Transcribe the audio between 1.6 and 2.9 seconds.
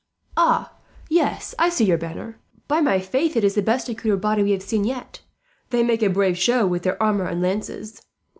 see your banner. "By